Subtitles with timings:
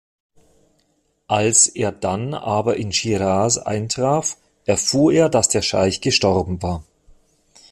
[1.27, 4.35] Als er dann aber in Schiraz eintraf,
[4.65, 6.83] erfuhr er, dass der Scheich gestorben war.